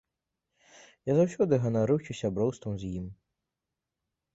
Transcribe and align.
Я 1.11 1.17
заўсёды 1.21 1.53
ганарыўся 1.67 2.19
сяброўствам 2.23 2.73
з 2.85 2.95
ім. 3.05 3.09